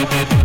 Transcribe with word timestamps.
Thank 0.00 0.32
you. 0.32 0.39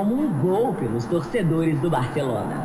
Como 0.00 0.14
um 0.14 0.32
gol 0.40 0.72
pelos 0.76 1.04
torcedores 1.04 1.78
do 1.78 1.90
Barcelona. 1.90 2.59